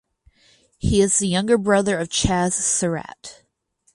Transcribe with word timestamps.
He 0.79 0.99
is 1.03 1.19
the 1.19 1.27
younger 1.27 1.59
brother 1.59 1.99
of 1.99 2.09
Chazz 2.09 2.53
Surratt. 2.53 3.43